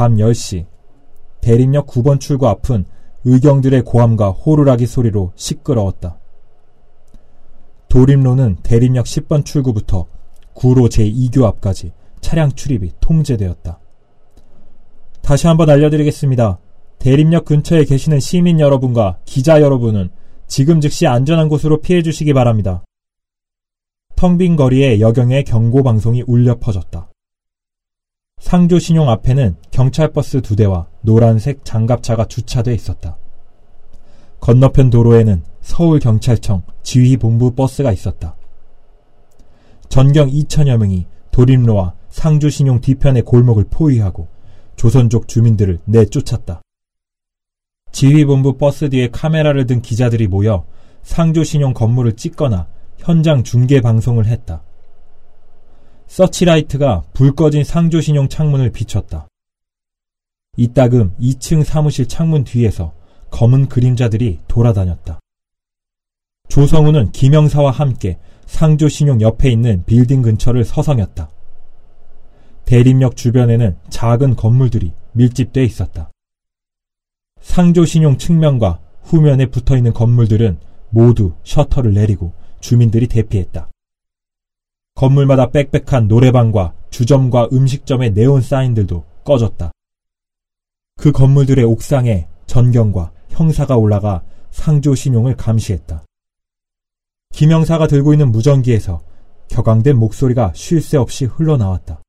[0.00, 0.64] 밤 10시
[1.42, 2.86] 대림역 9번 출구 앞은
[3.26, 6.18] 의경들의 고함과 호루라기 소리로 시끄러웠다.
[7.90, 10.06] 도림로는 대림역 10번 출구부터
[10.54, 11.92] 구로 제2교 앞까지
[12.22, 13.78] 차량 출입이 통제되었다.
[15.20, 16.58] 다시 한번 알려드리겠습니다.
[16.98, 20.08] 대림역 근처에 계시는 시민 여러분과 기자 여러분은
[20.46, 22.82] 지금 즉시 안전한 곳으로 피해 주시기 바랍니다.
[24.16, 27.09] 텅 빈 거리에 여경의 경고 방송이 울려 퍼졌다.
[28.40, 33.16] 상조신용 앞에는 경찰버스 두 대와 노란색 장갑차가 주차돼 있었다.
[34.40, 38.36] 건너편 도로에는 서울경찰청 지휘본부 버스가 있었다.
[39.88, 44.28] 전경 2천여 명이 도림로와 상주신용 뒤편의 골목을 포위하고
[44.74, 46.62] 조선족 주민들을 내쫓았다.
[47.92, 50.64] 지휘본부 버스 뒤에 카메라를 든 기자들이 모여
[51.02, 54.62] 상조신용 건물을 찍거나 현장 중계 방송을 했다.
[56.10, 59.28] 서치라이트가 불 꺼진 상조신용 창문을 비췄다.
[60.56, 62.92] 이따금 2층 사무실 창문 뒤에서
[63.30, 65.20] 검은 그림자들이 돌아다녔다.
[66.48, 71.30] 조성우는 김영사와 함께 상조신용 옆에 있는 빌딩 근처를 서성였다.
[72.64, 76.10] 대림역 주변에는 작은 건물들이 밀집돼 있었다.
[77.40, 80.58] 상조신용 측면과 후면에 붙어 있는 건물들은
[80.90, 83.70] 모두 셔터를 내리고 주민들이 대피했다.
[84.94, 89.70] 건물마다 빽빽한 노래방과 주점과 음식점의 네온 사인들도 꺼졌다.
[90.96, 96.04] 그 건물들의 옥상에 전경과 형사가 올라가 상조 신용을 감시했다.
[97.32, 99.02] 김영사가 들고 있는 무전기에서
[99.48, 102.02] 격앙된 목소리가 쉴 새 없이 흘러나왔다.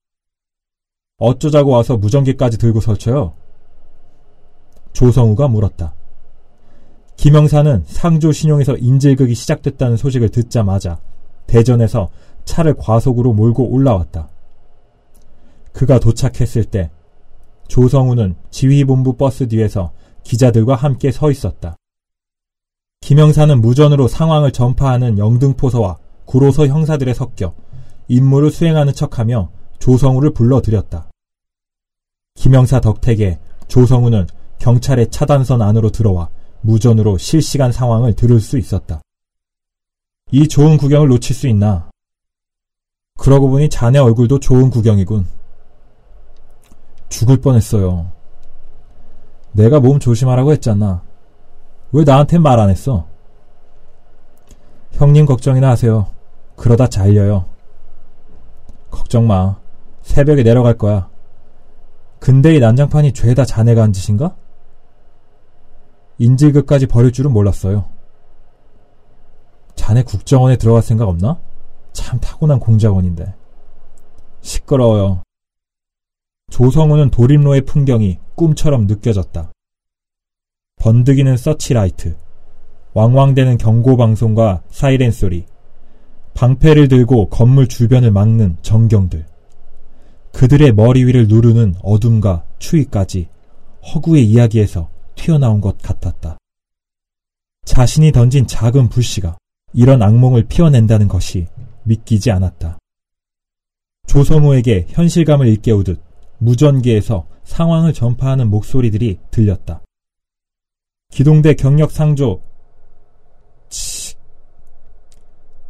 [1.18, 3.36] 어쩌자고 와서 무전기까지 들고 설쳐요?
[4.94, 5.94] 조성우가 물었다.
[7.16, 11.00] 김영사는 상조 신용에서 인질극이 시작됐다는 소식을 듣자마자
[11.46, 12.10] 대전에서
[12.46, 14.30] 차를 과속으로 몰고 올라왔다.
[15.74, 16.92] 그가 도착했을 때
[17.68, 19.92] 조성우는 지휘본부 버스 뒤에서
[20.24, 21.78] 기자들과 함께 서 있었다.
[23.02, 27.54] 김영사는 무전으로 상황을 전파하는 영등포서와 구로서 형사들에 섞여
[28.08, 29.50] 임무를 수행하는 척하며
[29.80, 31.10] 조성우를 불러들였다.
[32.36, 34.28] 김영사 덕택에 조성우는
[34.60, 36.30] 경찰의 차단선 안으로 들어와
[36.62, 39.02] 무전으로 실시간 상황을 들을 수 있었다.
[40.32, 41.91] 이 좋은 구경을 놓칠 수 있나?
[43.22, 45.28] 그러고 보니 자네 얼굴도 좋은 구경이군.
[47.10, 48.10] 죽을 뻔했어요.
[49.52, 51.04] 내가 몸 조심하라고 했잖아.
[51.92, 53.06] 왜 나한텐 말안 했어?
[54.94, 56.08] 형님 걱정이나 하세요.
[56.56, 57.46] 그러다 잘려요.
[58.90, 59.60] 걱정 마.
[60.02, 61.08] 새벽에 내려갈 거야.
[62.18, 64.36] 근데 이 난장판이 죄다 자네가 한 짓인가?
[66.18, 67.86] 인질극까지 버릴 줄은 몰랐어요.
[69.76, 71.40] 자네 국정원에 들어갈 생각 없나?
[71.94, 73.34] 참 타고난 공작원인데.
[74.42, 75.24] 시끄러워요.
[76.50, 79.52] 조성우는 도림로의 풍경이 꿈처럼 느껴졌다.
[80.78, 82.18] 번득이는 서치라이트,
[82.94, 85.46] 왕왕대는 경고방송과 사이렌 소리,
[86.34, 89.26] 방패를 들고 건물 주변을 막는 전경들,
[90.34, 93.30] 그들의 머리 위를 누르는 어둠과 추위까지
[93.94, 96.38] 허구의 이야기에서 튀어나온 것 같았다.
[97.66, 99.38] 자신이 던진 작은 불씨가
[99.74, 101.48] 이런 악몽을 피워낸다는 것이
[101.84, 102.78] 믿기지 않았다.
[104.08, 106.02] 조성우에게 현실감을 일깨우듯
[106.40, 109.82] 무전기에서 상황을 전파하는 목소리들이 들렸다.
[111.12, 112.42] 기동대 경력 상조
[113.70, 114.16] 치.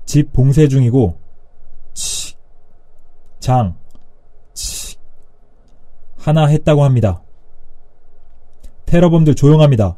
[0.06, 1.20] 집 봉쇄 중이고
[1.94, 2.36] 치.
[3.40, 3.76] 장
[4.54, 4.98] 치.
[6.18, 7.24] 하나 했다고 합니다.
[8.86, 9.98] 테러범들 조용합니다.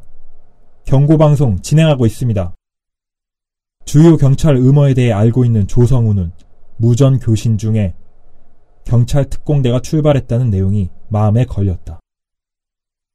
[0.84, 2.54] 경고방송 진행하고 있습니다.
[3.84, 6.32] 주요 경찰 음어에 대해 알고 있는 조성우는
[6.76, 7.94] 무전 교신 중에
[8.84, 12.00] 경찰 특공대가 출발했다는 내용이 마음에 걸렸다.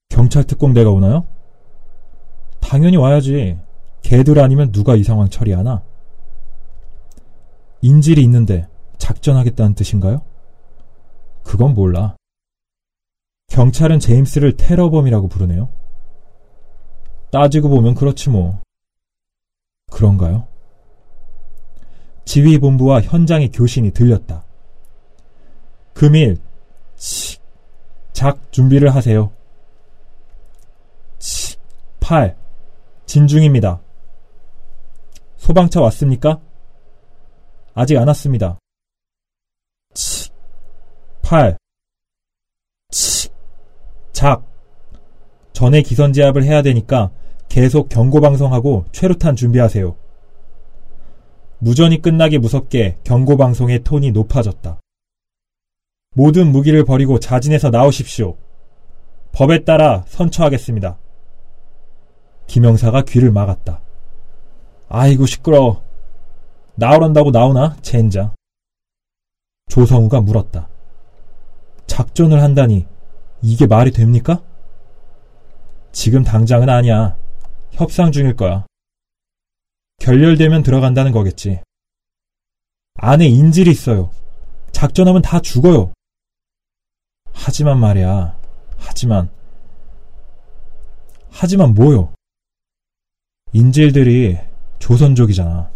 [0.10, 1.28] 경찰 특공대가 오나요?
[2.60, 3.58] 당연히 와야지.
[4.02, 5.84] 걔들 아니면 누가 이 상황 처리하나?
[7.82, 10.22] 인질이 있는데 작전하겠다는 뜻인가요?
[11.44, 12.16] 그건 몰라.
[13.48, 15.70] 경찰은 제임스를 테러범이라고 부르네요.
[17.32, 18.62] 따지고 보면 그렇지 뭐.
[19.92, 20.49] 그런가요?
[22.30, 24.46] 지휘본부와 현장의 교신이 들렸다.
[25.94, 26.38] 금일,
[26.96, 27.40] 치,
[28.14, 29.32] 작 준비를 하세요.
[31.18, 31.58] 치,
[32.00, 32.38] 팔,
[33.08, 33.82] 진중입니다.
[35.38, 36.40] 소방차 왔습니까?
[37.74, 38.60] 아직 안 왔습니다.
[39.96, 40.30] 치,
[41.24, 41.58] 팔,
[42.92, 43.30] 치,
[44.12, 44.46] 작.
[45.52, 47.10] 전에 기선제압을 해야 되니까
[47.50, 50.09] 계속 경고방송하고 최루탄 준비하세요.
[51.60, 54.80] 무전이 끝나기 무섭게 경고방송의 톤이 높아졌다.
[56.16, 58.36] 모든 무기를 버리고 자진해서 나오십시오.
[59.32, 60.98] 법에 따라 선처하겠습니다.
[62.48, 63.82] 김영사가 귀를 막았다.
[64.88, 65.84] 아이고 시끄러워.
[66.76, 67.76] 나오란다고 나오나?
[67.82, 68.34] 젠장.
[69.68, 70.68] 조성우가 물었다.
[71.86, 72.88] 작전을 한다니
[73.42, 74.42] 이게 말이 됩니까?
[75.92, 77.18] 지금 당장은 아니야.
[77.72, 78.66] 협상 중일 거야.
[80.00, 81.62] 결렬되면 들어간다는 거겠지.
[82.96, 84.12] 안에 인질이 있어요.
[84.72, 85.94] 작전하면 다 죽어요.
[87.32, 88.38] 하지만 말이야.
[88.78, 89.30] 하지만.
[91.30, 92.14] 하지만 뭐요?
[93.54, 94.38] 인질들이
[94.80, 95.72] 조선족이잖아.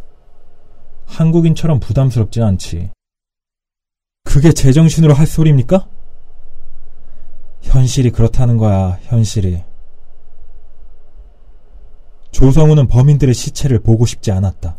[1.06, 2.92] 한국인처럼 부담스럽진 않지.
[4.24, 5.88] 그게 제정신으로 할 소리입니까?
[7.62, 9.64] 현실이 그렇다는 거야, 현실이.
[12.33, 14.75] 조성우는 범인들의 시체를 보고 싶지 않았다.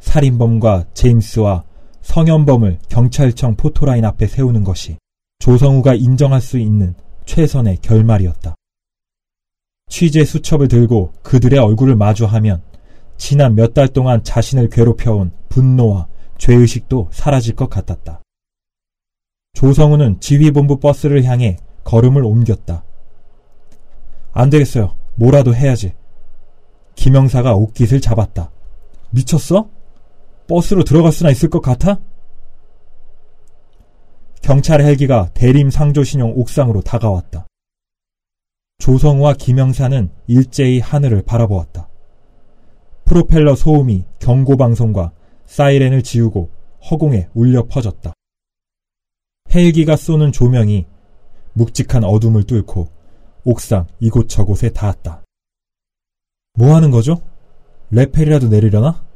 [0.00, 1.64] 살인범과 제임스와
[2.00, 4.96] 성현범을 경찰청 포토라인 앞에 세우는 것이
[5.40, 6.94] 조성우가 인정할 수 있는
[7.26, 8.54] 최선의 결말이었다.
[9.90, 12.62] 취재 수첩을 들고 그들의 얼굴을 마주하면
[13.16, 16.06] 지난 몇 달 동안 자신을 괴롭혀온 분노와
[16.38, 18.22] 죄의식도 사라질 것 같았다.
[19.54, 22.84] 조성우는 지휘본부 버스를 향해 걸음을 옮겼다.
[24.32, 24.94] 안 되겠어요.
[25.16, 25.94] 뭐라도 해야지.
[26.98, 28.50] 김영사가 옷깃을 잡았다.
[29.10, 29.70] 미쳤어?
[30.48, 32.00] 버스로 들어갈 수나 있을 것 같아?
[34.42, 37.46] 경찰 헬기가 대림 상조신용 옥상으로 다가왔다.
[38.78, 41.88] 조성우와 김영사는 일제히 하늘을 바라보았다.
[43.04, 45.12] 프로펠러 소음이 경고방송과
[45.46, 46.50] 사이렌을 지우고
[46.90, 48.12] 허공에 울려 퍼졌다.
[49.54, 50.86] 헬기가 쏘는 조명이
[51.52, 52.88] 묵직한 어둠을 뚫고
[53.44, 55.22] 옥상 이곳저곳에 닿았다.
[56.58, 57.22] 뭐 하는 거죠?
[57.92, 59.06] 레펠이라도 내리려나?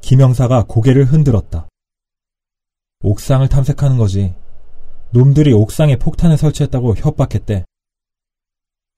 [0.00, 1.68] 김영사가 고개를 흔들었다.
[3.04, 4.34] 옥상을 탐색하는 거지.
[5.10, 7.64] 놈들이 옥상에 폭탄을 설치했다고 협박했대.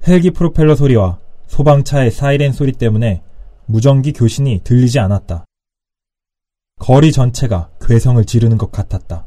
[0.09, 3.23] 헬기 프로펠러 소리와 소방차의 사이렌 소리 때문에
[3.67, 5.45] 무전기 교신이 들리지 않았다.
[6.81, 9.27] 거리 전체가 괴성을 지르는 것 같았다.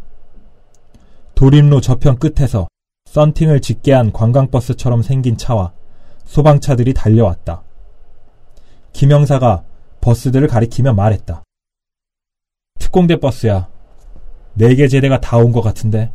[1.36, 2.68] 도림로 저편 끝에서
[3.06, 5.74] 썬팅을 짓게 한 관광버스처럼 생긴 차와
[6.26, 7.64] 소방차들이 달려왔다.
[8.94, 9.64] 김영사가
[10.02, 11.44] 버스들을 가리키며 말했다.
[12.80, 13.70] 특공대 버스야.
[14.54, 16.12] 네 개 제대가 다 온 것 같은데.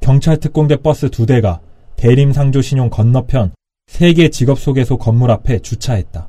[0.00, 1.60] 경찰 특공대 버스 두 대가
[1.96, 3.52] 대림상조신용 건너편
[3.86, 6.28] 세계 직업소개소 건물 앞에 주차했다.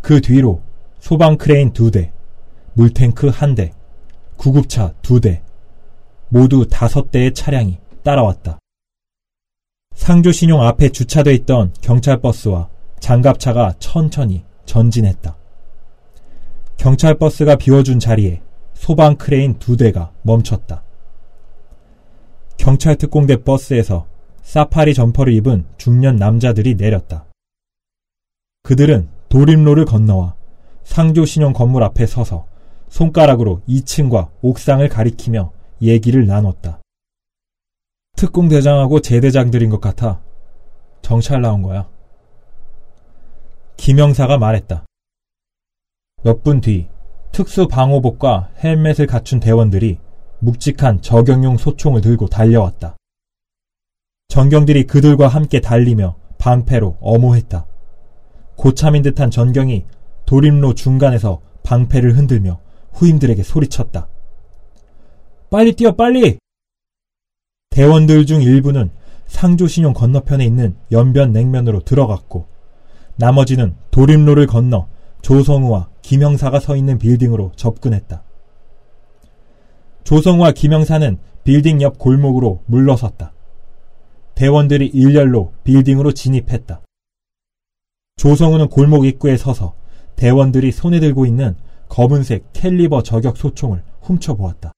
[0.00, 0.62] 그 뒤로
[0.98, 2.12] 소방 크레인 두 대,
[2.74, 3.72] 물탱크 한 대,
[4.36, 5.42] 구급차 두 대,
[6.28, 8.58] 모두 다섯 대의 차량이 따라왔다.
[9.94, 12.68] 상조신용 앞에 주차돼 있던 경찰버스와
[13.00, 15.36] 장갑차가 천천히 전진했다.
[16.76, 18.42] 경찰버스가 비워준 자리에
[18.74, 20.82] 소방 크레인 두 대가 멈췄다.
[22.56, 24.06] 경찰 특공대 버스에서
[24.42, 27.26] 사파리 점퍼를 입은 중년 남자들이 내렸다.
[28.62, 30.34] 그들은 도림로를 건너와
[30.84, 32.46] 상조신용 건물 앞에 서서
[32.88, 36.81] 손가락으로 2층과 옥상을 가리키며 얘기를 나눴다.
[38.16, 40.20] 특공대장하고 제대장들인 것 같아.
[41.02, 41.88] 정찰 나온 거야.
[43.76, 44.84] 김영사가 말했다.
[46.22, 46.88] 몇 분 뒤
[47.32, 49.98] 특수 방호복과 헬멧을 갖춘 대원들이
[50.38, 52.96] 묵직한 저격용 소총을 들고 달려왔다.
[54.28, 57.66] 전경들이 그들과 함께 달리며 방패로 엄호했다.
[58.56, 59.84] 고참인 듯한 전경이
[60.26, 62.60] 도림로 중간에서 방패를 흔들며
[62.92, 64.08] 후임들에게 소리쳤다.
[65.50, 66.38] 빨리 뛰어 빨리!
[67.72, 68.90] 대원들 중 일부는
[69.26, 72.46] 상조신용 건너편에 있는 연변 냉면으로 들어갔고
[73.16, 74.88] 나머지는 도림로를 건너
[75.22, 78.22] 조성우와 김영사가 서 있는 빌딩으로 접근했다.
[80.04, 83.32] 조성우와 김영사는 빌딩 옆 골목으로 물러섰다.
[84.34, 86.82] 대원들이 일렬로 빌딩으로 진입했다.
[88.16, 89.74] 조성우는 골목 입구에 서서
[90.16, 91.56] 대원들이 손에 들고 있는
[91.88, 94.72] 검은색 캘리버 저격 소총을 훔쳐보았다.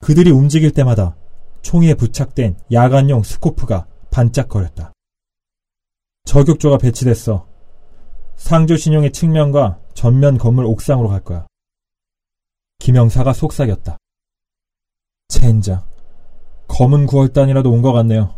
[0.00, 1.14] 그들이 움직일 때마다
[1.62, 4.92] 총에 부착된 야간용 스코프가 반짝거렸다.
[6.24, 7.46] 저격조가 배치됐어.
[8.36, 11.46] 상조신용의 측면과 전면 건물 옥상으로 갈 거야.
[12.78, 13.96] 김영사가 속삭였다.
[15.28, 15.82] 젠장.
[16.68, 18.34] 검은 구월단이라도 온 것 같네요.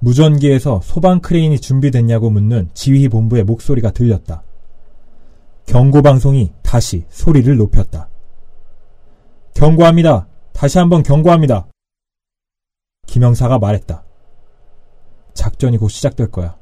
[0.00, 4.42] 무전기에서 소방 크레인이 준비됐냐고 묻는 지휘본부의 목소리가 들렸다.
[5.66, 8.10] 경고방송이 다시 소리를 높였다.
[9.54, 10.26] 경고합니다.
[10.54, 11.68] 다시 한번 경고합니다.
[13.06, 14.02] 김영사가 말했다.
[15.34, 16.56] 작전이 곧 시작될 거야.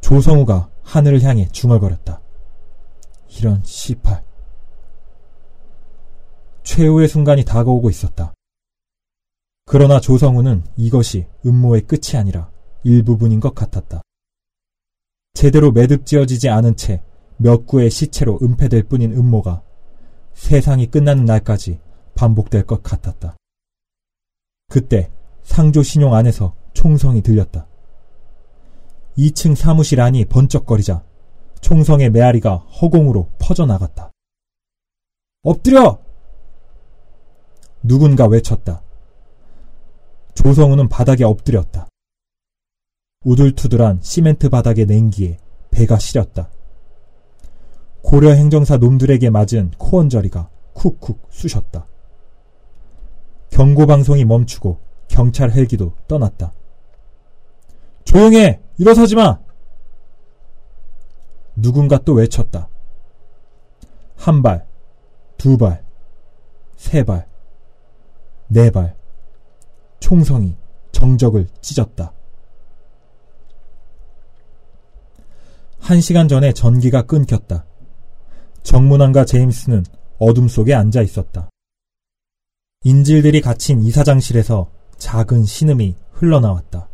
[0.00, 2.20] 조성우가 하늘을 향해 중얼거렸다.
[3.38, 4.24] 이런 시팔.
[6.62, 8.34] 최후의 순간이 다가오고 있었다.
[9.64, 12.52] 그러나 조성우는 이것이 음모의 끝이 아니라
[12.84, 14.02] 일부분인 것 같았다.
[15.34, 17.02] 제대로 매듭 지어지지 않은 채
[17.42, 19.62] 몇 구의 시체로 은폐될 뿐인 음모가
[20.42, 21.78] 세상이 끝나는 날까지
[22.16, 23.36] 반복될 것 같았다.
[24.68, 25.08] 그때
[25.44, 27.68] 상조 신용 안에서 총성이 들렸다.
[29.16, 31.04] 2층 사무실 안이 번쩍거리자
[31.60, 34.10] 총성의 메아리가 허공으로 퍼져나갔다.
[35.44, 36.00] 엎드려!
[37.84, 38.82] 누군가 외쳤다.
[40.34, 41.88] 조성우는 바닥에 엎드렸다.
[43.24, 45.38] 우둘투둘한 시멘트 바닥의 냉기에
[45.70, 46.50] 배가 시렸다.
[48.02, 51.86] 고려 행정사 놈들에게 맞은 코언저리가 쿡쿡 쑤셨다.
[53.50, 54.78] 경고방송이 멈추고
[55.08, 56.52] 경찰 헬기도 떠났다.
[58.04, 58.60] 조용해!
[58.78, 59.38] 일어서지 마!
[61.54, 62.68] 누군가 또 외쳤다.
[64.16, 64.66] 한 발,
[65.36, 65.84] 두 발,
[66.76, 67.26] 세 발,
[68.48, 68.94] 네 발.
[70.00, 70.56] 총성이
[70.92, 72.12] 정적을 찢었다.
[75.78, 77.64] 한 시간 전에 전기가 끊겼다.
[78.62, 79.84] 정문환과 제임스는
[80.18, 81.50] 어둠 속에 앉아 있었다.
[82.84, 86.88] 인질들이 갇힌 이사장실에서 작은 신음이 흘러나왔다.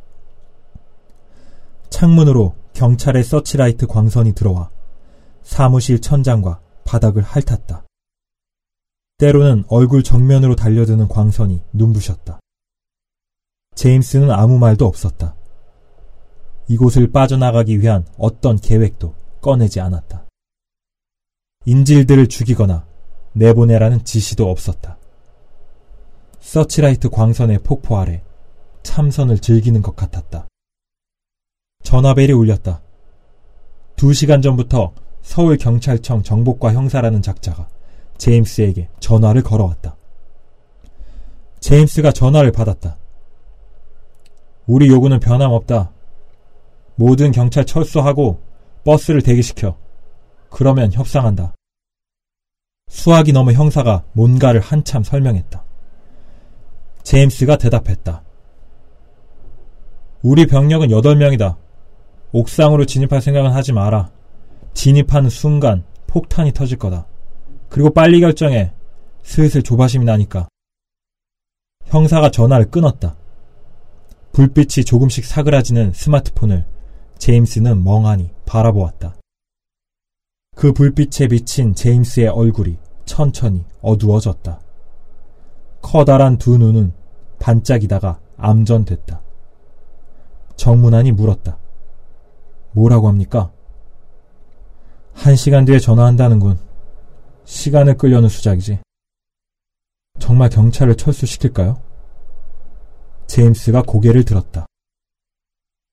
[1.90, 4.70] 창문으로 경찰의 서치라이트 광선이 들어와
[5.42, 7.84] 사무실 천장과 바닥을 핥았다.
[9.18, 12.38] 때로는 얼굴 정면으로 달려드는 광선이 눈부셨다.
[13.74, 15.34] 제임스는 아무 말도 없었다.
[16.68, 20.27] 이곳을 빠져나가기 위한 어떤 계획도 꺼내지 않았다.
[21.64, 22.86] 인질들을 죽이거나
[23.32, 24.98] 내보내라는 지시도 없었다.
[26.40, 28.22] 서치라이트 광선의 폭포 아래
[28.82, 30.48] 참선을 즐기는 것 같았다.
[31.82, 32.82] 전화벨이 울렸다.
[33.96, 37.68] 두 시간 전부터 서울경찰청 정복과 형사라는 작자가
[38.16, 39.96] 제임스에게 전화를 걸어왔다.
[41.60, 42.96] 제임스가 전화를 받았다.
[44.66, 45.92] 우리 요구는 변함없다.
[46.94, 48.40] 모든 경찰 철수하고
[48.84, 49.76] 버스를 대기시켜.
[50.50, 51.54] 그러면 협상한다.
[52.88, 55.64] 수학이 넘어 형사가 뭔가를 한참 설명했다.
[57.02, 58.22] 제임스가 대답했다.
[60.22, 61.56] 우리 병력은 8명이다.
[62.32, 64.10] 옥상으로 진입할 생각은 하지 마라.
[64.74, 67.06] 진입하는 순간 폭탄이 터질 거다.
[67.68, 68.72] 그리고 빨리 결정해.
[69.22, 70.48] 슬슬 조바심이 나니까.
[71.86, 73.16] 형사가 전화를 끊었다.
[74.32, 76.66] 불빛이 조금씩 사그라지는 스마트폰을
[77.18, 79.17] 제임스는 멍하니 바라보았다.
[80.58, 84.60] 그 불빛에 비친 제임스의 얼굴이 천천히 어두워졌다.
[85.80, 86.92] 커다란 두 눈은
[87.38, 89.22] 반짝이다가 암전됐다.
[90.56, 91.58] 정문안이 물었다.
[92.72, 93.52] 뭐라고 합니까?
[95.12, 96.58] 한 시간 뒤에 전화한다는군.
[97.44, 98.80] 시간을 끌려는 수작이지.
[100.18, 101.80] 정말 경찰을 철수시킬까요?
[103.28, 104.66] 제임스가 고개를 들었다.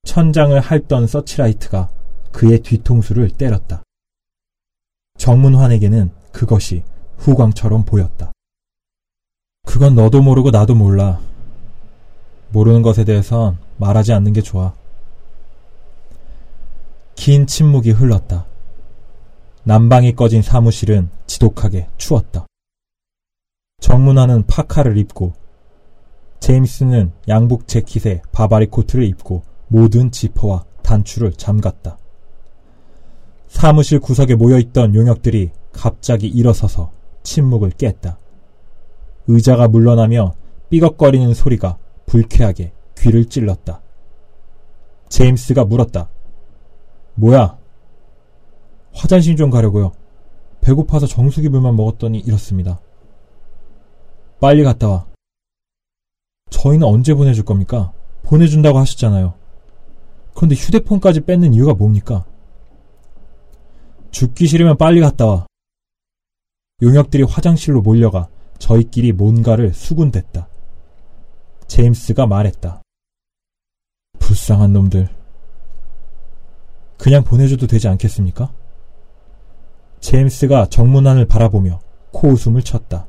[0.06, 1.92] 천장을 핥던 서치라이트가
[2.32, 3.85] 그의 뒤통수를 때렸다.
[5.18, 6.84] 정문환에게는 그것이
[7.18, 8.32] 후광처럼 보였다.
[9.66, 11.20] 그건 너도 모르고 나도 몰라.
[12.52, 14.74] 모르는 것에 대해선 말하지 않는 게 좋아.
[17.16, 18.46] 긴 침묵이 흘렀다.
[19.64, 22.46] 난방이 꺼진 사무실은 지독하게 추웠다.
[23.82, 25.34] 정문화는 파카를 입고
[26.40, 31.98] 제임스는 양복 재킷에 바바리 코트를 입고 모든 지퍼와 단추를 잠갔다.
[33.56, 36.92] 사무실 구석에 모여있던 용역들이 갑자기 일어서서
[37.24, 38.20] 침묵을 깼다.
[39.28, 40.36] 의자가 물러나며
[40.70, 43.82] 삐걱거리는 소리가 불쾌하게 귀를 찔렀다.
[45.08, 46.10] 제임스가 물었다.
[47.16, 47.58] 뭐야?
[48.94, 49.94] 화장실 좀 가려고요.
[50.60, 52.82] 배고파서 정수기 물만 먹었더니 이렇습니다.
[54.42, 55.06] 빨리 갔다 와.
[56.50, 57.94] 저희는 언제 보내줄 겁니까?
[58.24, 59.34] 보내준다고 하셨잖아요.
[60.34, 62.26] 그런데 휴대폰까지 뺏는 이유가 뭡니까?
[64.16, 65.46] 죽기 싫으면 빨리 갔다 와.
[66.82, 68.30] 용역들이 화장실로 몰려가
[68.60, 70.48] 저희끼리 뭔가를 수군댔다.
[71.68, 72.82] 제임스가 말했다.
[74.20, 75.10] 불쌍한 놈들.
[76.98, 78.54] 그냥 보내줘도 되지 않겠습니까?
[80.00, 81.82] 제임스가 정문안을 바라보며
[82.14, 83.08] 코웃음을 쳤다.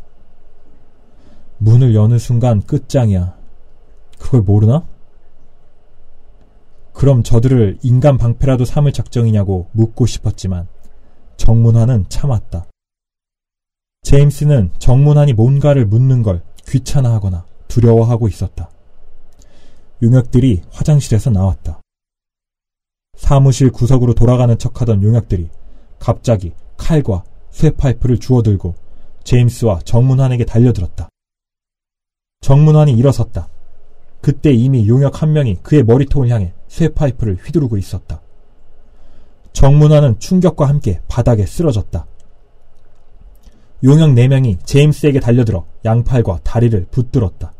[1.58, 3.38] 문을 여는 순간 끝장이야.
[4.18, 4.84] 그걸 모르나?
[6.92, 10.66] 그럼 저들을 인간 방패라도 삼을 작정이냐고 묻고 싶었지만
[11.36, 12.66] 정문환은 참았다.
[14.02, 18.70] 제임스는 정문환이 뭔가를 묻는 걸 귀찮아하거나 두려워하고 있었다.
[20.02, 21.80] 용역들이 화장실에서 나왔다.
[23.16, 25.48] 사무실 구석으로 돌아가는 척하던 용역들이
[25.98, 28.74] 갑자기 칼과 쇠 파이프를 주워들고
[29.24, 31.08] 제임스와 정문환에게 달려들었다.
[32.40, 33.48] 정문환이 일어섰다.
[34.20, 38.20] 그때 이미 용역 한 명이 그의 머리통을 향해 쇠 파이프를 휘두르고 있었다.
[39.56, 42.06] 정문환은 충격과 함께 바닥에 쓰러졌다.
[43.84, 47.54] 용역 4명이 제임스에게 달려들어 양팔과 다리를 붙들었다.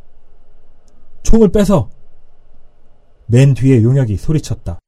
[1.22, 1.88] 총을 빼서!
[3.24, 4.78] 맨 뒤에 용역이 소리쳤다.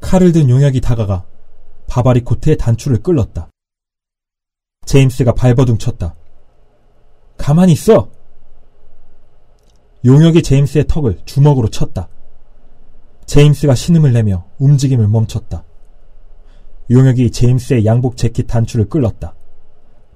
[0.00, 1.26] 칼을 든 용역이 다가가
[1.86, 3.50] 바바리 코트의 단추를 끌렀다.
[4.86, 6.14] 제임스가 발버둥 쳤다.
[7.36, 8.08] 가만히 있어!
[10.02, 12.08] 용역이 제임스의 턱을 주먹으로 쳤다.
[13.26, 15.62] 제임스가 신음을 내며 움직임을 멈췄다.
[16.90, 19.34] 용역이 제임스의 양복 재킷 단추를 끌렀다.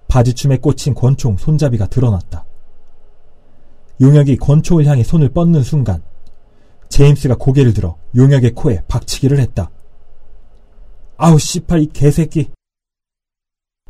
[0.08, 2.44] 바지춤에 꽂힌 권총 손잡이가 드러났다.
[4.00, 6.02] 용역이 권총을 향해 손을 뻗는 순간
[6.88, 9.70] 제임스가 고개를 들어 용역의 코에 박치기를 했다.
[11.16, 12.50] 아우 씨팔 이 개새끼.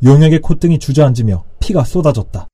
[0.03, 2.49] 용역의 콧등이 주저앉으며 피가 쏟아졌다.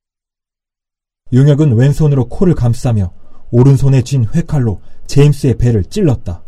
[1.33, 3.13] 용역은 왼손으로 코를 감싸며
[3.51, 6.43] 오른손에 쥔 회칼로 제임스의 배를 찔렀다.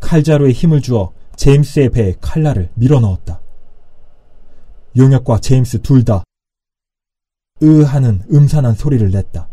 [0.00, 3.40] 칼자루에 힘을 주어 제임스의 배에 칼날을 밀어넣었다.
[4.96, 6.22] 용역과 제임스 둘 다
[7.62, 9.48] 으 하는 음산한 소리를 냈다.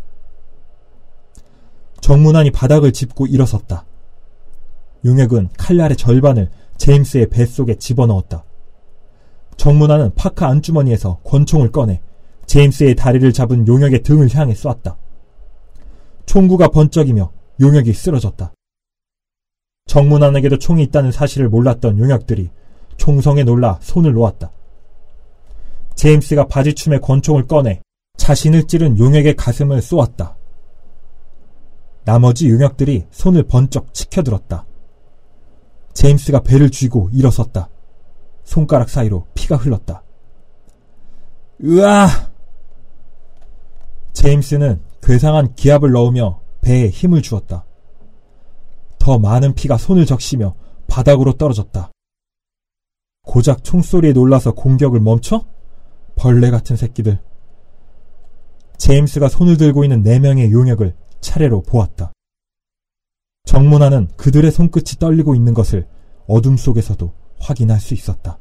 [2.00, 3.86] 정문환이 바닥을 짚고 일어섰다.
[5.06, 8.44] 용역은 칼날의 절반을 제임스의 뱃속에 집어넣었다.
[9.56, 12.02] 정문환은 파카 안주머니에서 권총을 꺼내
[12.44, 14.98] 제임스의 다리를 잡은 용역의 등을 향해 쐈다.
[16.26, 18.52] 총구가 번쩍이며 용역이 쓰러졌다.
[19.94, 22.50] 정문안에게도 총이 있다는 사실을 몰랐던 용역들이
[22.96, 24.50] 총성에 놀라 손을 놓았다.
[25.94, 27.80] 제임스가 바지춤에 권총을 꺼내
[28.16, 30.36] 자신을 찌른 용역의 가슴을 쏘았다.
[32.04, 34.66] 나머지 용역들이 손을 번쩍 치켜들었다.
[35.92, 37.68] 제임스가 배를 쥐고 일어섰다.
[38.42, 40.02] 손가락 사이로 피가 흘렀다.
[41.64, 42.08] 으아!
[44.12, 47.64] 제임스는 괴상한 기압을 넣으며 배에 힘을 주었다.
[49.04, 50.54] 더 많은 피가 손을 적시며
[50.86, 51.90] 바닥으로 떨어졌다.
[53.26, 55.44] 고작 총소리에 놀라서 공격을 멈춰?
[56.16, 57.20] 벌레 같은 새끼들.
[58.78, 62.14] 제임스가 손을 들고 있는 네 명의 용역을 차례로 보았다.
[63.44, 65.86] 정문화는 그들의 손끝이 떨리고 있는 것을
[66.26, 68.38] 어둠 속에서도 확인할 수 있었다.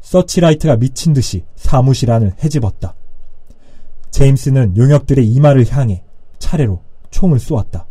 [0.00, 2.94] 서치라이트가 미친 듯이 사무실 안을 헤집었다.
[4.10, 6.02] 제임스는 용역들의 이마를 향해
[6.38, 7.87] 차례로 총을 쏘았다.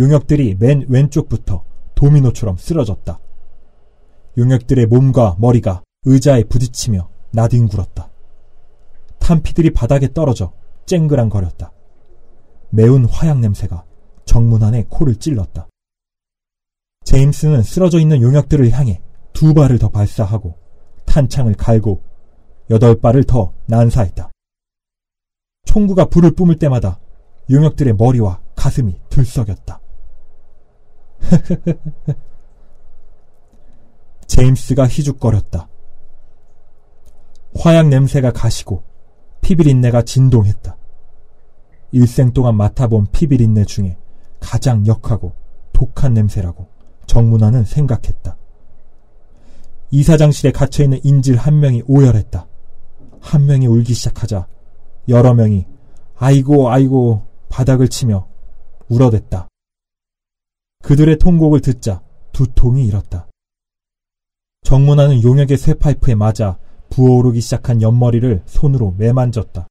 [0.00, 1.62] 용역들이 맨 왼쪽부터
[1.94, 3.20] 도미노처럼 쓰러졌다.
[4.38, 8.10] 용역들의 몸과 머리가 의자에 부딪히며 나뒹굴었다.
[9.18, 10.54] 탄피들이 바닥에 떨어져
[10.86, 11.72] 쨍그랑거렸다.
[12.70, 13.84] 매운 화약 냄새가
[14.24, 15.68] 정문 안에 코를 찔렀다.
[17.04, 19.02] 제임스는 쓰러져 있는 용역들을 향해
[19.34, 20.54] 두 발을 더 발사하고
[21.04, 22.00] 탄창을 갈고
[22.70, 24.30] 여덟 발을 더 난사했다.
[25.66, 27.00] 총구가 불을 뿜을 때마다
[27.50, 29.80] 용역들의 머리와 가슴이 들썩였다.
[34.26, 35.68] 제임스가 희죽거렸다.
[37.56, 38.82] 화약 냄새가 가시고
[39.40, 40.76] 피비린내가 진동했다.
[41.92, 43.96] 일생 동안 맡아본 피비린내 중에
[44.38, 45.32] 가장 역하고
[45.72, 46.68] 독한 냄새라고
[47.06, 48.36] 정문화는 생각했다.
[49.90, 52.46] 이사장실에 갇혀있는 인질 한 명이 오열했다.
[53.20, 54.46] 한 명이 울기 시작하자
[55.08, 55.66] 여러 명이
[56.16, 58.28] 아이고 아이고 바닥을 치며
[58.88, 59.49] 울어댔다.
[60.82, 63.28] 그들의 통곡을 듣자 두통이 일었다.
[64.62, 66.58] 정문화는 용역의 쇠 파이프에 맞아
[66.90, 69.66] 부어오르기 시작한 옆머리를 손으로 매만졌다.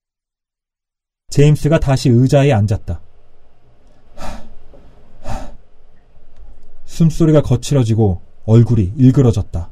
[1.30, 3.02] 제임스가 다시 의자에 앉았다.
[6.86, 9.70] 숨소리가 거칠어지고 얼굴이 일그러졌다.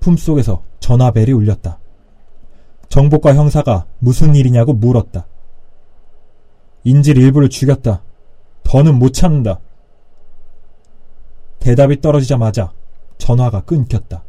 [0.00, 1.78] 품속에서 전화벨이 울렸다.
[2.88, 5.26] 정복과 형사가 무슨 일이냐고 물었다.
[6.84, 8.02] 인질 일부를 죽였다.
[8.62, 9.60] 더는 못 참는다.
[11.60, 12.72] 대답이 떨어지자마자
[13.18, 14.24] 전화가 끊겼다.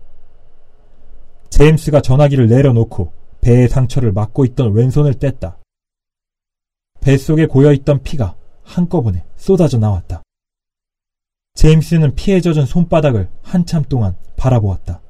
[1.49, 5.55] 제임스가 전화기를 내려놓고 배의 상처를 막고 있던 왼손을 뗐다.
[7.01, 10.21] 뱃속에 고여있던 피가 한꺼번에 쏟아져 나왔다.
[11.55, 15.01] 제임스는 피에 젖은 손바닥을 한참 동안 바라보았다.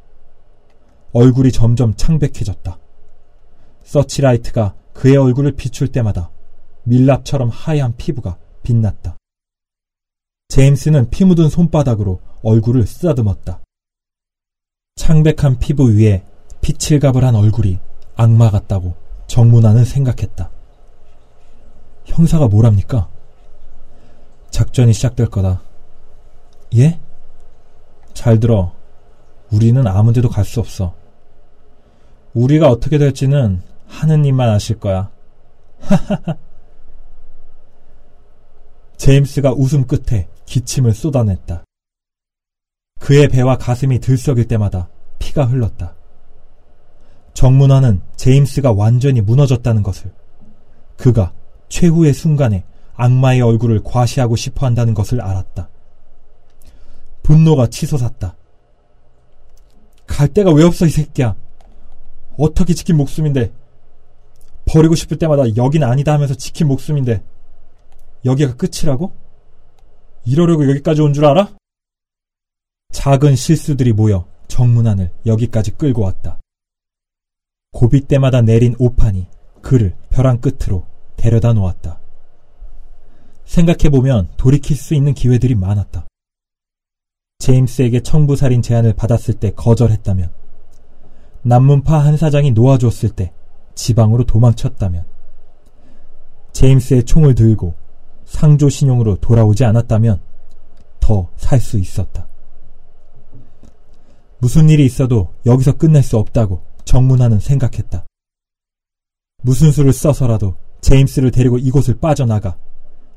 [1.13, 2.77] 얼굴이 점점 창백해졌다.
[3.83, 6.31] 서치라이트가 그의 얼굴을 비출 때마다
[6.83, 9.17] 밀랍처럼 하얀 피부가 빛났다.
[10.51, 13.61] 제임스는 피 묻은 손바닥으로 얼굴을 쓰다듬었다.
[14.97, 16.25] 창백한 피부 위에
[16.59, 17.79] 피칠갑을 한 얼굴이
[18.17, 18.93] 악마 같다고
[19.27, 20.51] 정문화는 생각했다.
[22.03, 23.09] 형사가 뭐랍니까?
[24.49, 25.61] 작전이 시작될 거다.
[26.75, 26.99] 예?
[28.13, 28.73] 잘 들어.
[29.53, 30.93] 우리는 아무 데도 갈 수 없어.
[32.33, 35.09] 우리가 어떻게 될지는 하느님만 아실 거야.
[38.97, 41.63] 제임스가 웃음 끝에 기침을 쏟아냈다.
[42.99, 45.95] 그의 배와 가슴이 들썩일 때마다 피가 흘렀다.
[47.33, 50.13] 정문화는 제임스가 완전히 무너졌다는 것을,
[50.97, 51.33] 그가
[51.69, 55.69] 최후의 순간에 악마의 얼굴을 과시하고 싶어 한다는 것을 알았다.
[57.23, 58.35] 분노가 치솟았다.
[60.05, 61.33] 갈 데가 왜 없어, 이 새끼야.
[62.37, 63.53] 어떻게 지킨 목숨인데.
[64.65, 67.23] 버리고 싶을 때마다 여긴 아니다 하면서 지킨 목숨인데.
[68.25, 69.30] 여기가 끝이라고?
[70.25, 71.55] 이러려고 여기까지 온 줄 알아?
[72.91, 76.39] 작은 실수들이 모여 정문안을 여기까지 끌고 왔다.
[77.71, 79.27] 고비 때마다 내린 오판이
[79.61, 81.99] 그를 벼랑 끝으로 데려다 놓았다.
[83.45, 86.05] 생각해보면 돌이킬 수 있는 기회들이 많았다.
[87.39, 90.31] 제임스에게 청부살인 제안을 받았을 때 거절했다면,
[91.43, 93.33] 남문파 한 사장이 놓아주었을 때
[93.73, 95.05] 지방으로 도망쳤다면,
[96.51, 97.73] 제임스의 총을 들고
[98.31, 100.21] 상조 신용으로 돌아오지 않았다면
[101.01, 102.27] 더 살 수 있었다.
[104.39, 108.05] 무슨 일이 있어도 여기서 끝낼 수 없다고 정문하는 생각했다.
[109.43, 112.57] 무슨 수를 써서라도 제임스를 데리고 이곳을 빠져나가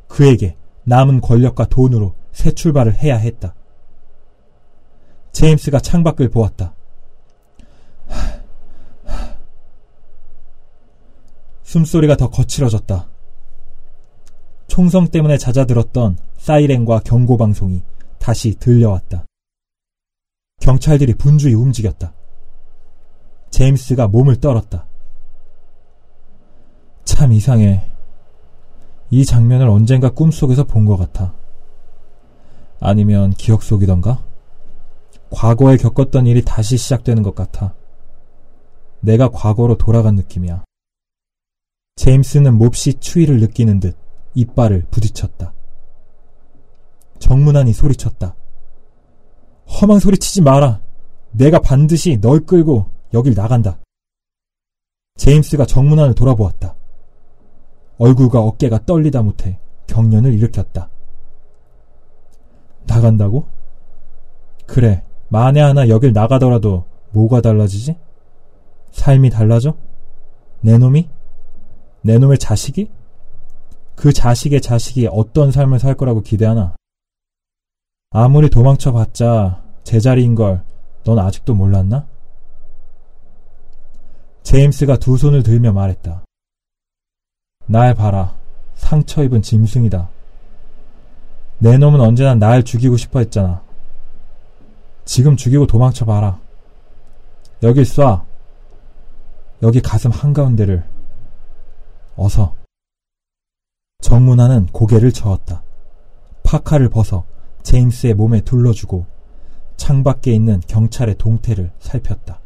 [0.09, 3.55] 그에게 남은 권력과 돈으로 새 출발을 해야 했다.
[5.33, 6.75] 제임스가 창밖을 보았다.
[11.63, 13.09] 숨소리가 더 거칠어졌다.
[14.75, 17.81] 총성 때문에 잦아들었던 사이렌과 경고방송이
[18.19, 19.25] 다시 들려왔다.
[20.61, 22.13] 경찰들이 분주히 움직였다.
[23.51, 24.89] 제임스가 몸을 떨었다.
[27.05, 27.89] 참 이상해.
[29.13, 31.33] 이 장면을 언젠가 꿈속에서 본 것 같아.
[32.81, 34.25] 아니면 기억 속이던가?
[35.31, 37.77] 과거에 겪었던 일이 다시 시작되는 것 같아.
[38.99, 40.65] 내가 과거로 돌아간 느낌이야.
[41.95, 44.04] 제임스는 몹시 추위를 느끼는 듯
[44.35, 45.53] 이빨을 부딪혔다.
[47.19, 48.35] 정문안이 소리쳤다.
[49.81, 50.81] 허망 소리 치지 마라.
[51.33, 53.79] 내가 반드시 널 끌고 여길 나간다.
[55.17, 56.75] 제임스가 정문안을 돌아보았다.
[57.99, 60.91] 얼굴과 어깨가 떨리다 못해 경련을 일으켰다.
[62.87, 63.47] 나간다고?
[64.67, 67.97] 그래, 만에 하나 여길 나가더라도 뭐가 달라지지?
[68.91, 69.77] 삶이 달라져?
[70.61, 71.09] 내 놈이?
[72.03, 72.91] 내 놈의 자식이?
[73.97, 76.77] 그 자식의 자식이 어떤 삶을 살 거라고 기대하나?
[78.11, 80.65] 아무리 도망쳐봤자 제자리인 걸
[81.05, 82.07] 넌 아직도 몰랐나?
[84.43, 86.25] 제임스가 두 손을 들며 말했다.
[87.67, 88.35] 날 봐라.
[88.75, 90.09] 상처 입은 짐승이다.
[91.59, 93.63] 내 놈은 언제나 날 죽이고 싶어 했잖아.
[95.05, 96.41] 지금 죽이고 도망쳐 봐라.
[97.63, 98.25] 여길 쏴.
[99.63, 100.85] 여기 가슴 한가운데를.
[102.17, 102.55] 어서.
[104.05, 105.63] 정문화는 고개를 저었다.
[106.43, 107.25] 파카를 벗어
[107.63, 109.07] 제임스의 몸에 둘러주고
[109.79, 112.43] 창밖에 있는 경찰의 동태를 살폈다.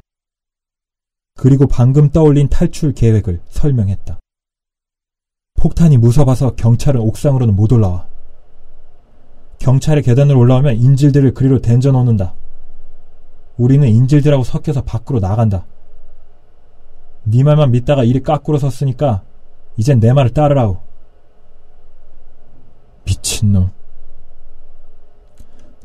[1.35, 4.21] 그리고 방금 떠올린 탈출 계획을 설명했다.
[5.59, 8.07] 폭탄이 무서워서 경찰은 옥상으로는 못 올라와.
[9.59, 12.37] 경찰의 계단을 올라오면 인질들을 그리로 댄져 놓는다.
[13.57, 15.66] 우리는 인질들하고 섞여서 밖으로 나간다.
[17.25, 19.25] 네 말만 믿다가 일이 까꾸로 섰으니까
[19.77, 20.88] 이젠 내 말을 따르라고.
[23.09, 23.71] 미친놈.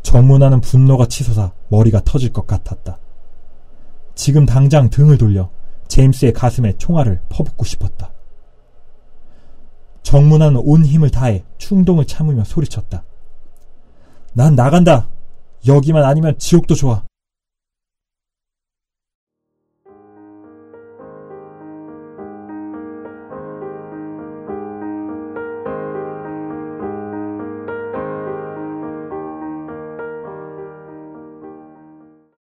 [0.01, 2.99] 정문하는 분노가 치솟아 머리가 터질 것 같았다.
[4.13, 5.49] 지금 당장 등을 돌려
[5.87, 8.11] 제임스의 가슴에 총알을 퍼붓고 싶었다.
[10.03, 13.05] 정문하는 온 힘을 다해 충동을 참으며 소리쳤다.
[14.33, 15.07] 난 나간다.
[15.65, 17.03] 여기만 아니면 지옥도 좋아.